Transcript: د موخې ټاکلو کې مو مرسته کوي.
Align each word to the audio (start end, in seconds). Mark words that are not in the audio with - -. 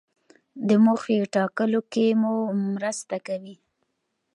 د 0.67 0.69
موخې 0.85 1.17
ټاکلو 1.35 1.81
کې 1.91 2.05
مو 2.21 2.33
مرسته 2.75 3.15
کوي. 3.27 3.55